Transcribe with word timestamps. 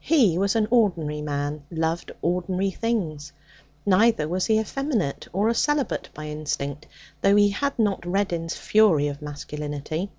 He 0.00 0.36
was 0.36 0.56
an 0.56 0.66
ordinary 0.72 1.22
man, 1.22 1.62
loved 1.70 2.10
ordinary 2.20 2.72
things. 2.72 3.30
Neither 3.86 4.26
was 4.26 4.46
he 4.46 4.58
effeminate 4.58 5.28
or 5.32 5.48
a 5.48 5.54
celibate 5.54 6.08
by 6.12 6.26
instinct, 6.26 6.88
though 7.22 7.36
he 7.36 7.50
had 7.50 7.78
not 7.78 8.04
Reddin's 8.04 8.56
fury 8.56 9.06
of 9.06 9.22
masculinity. 9.22 10.10